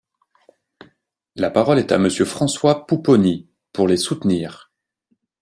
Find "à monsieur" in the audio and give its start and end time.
1.91-2.25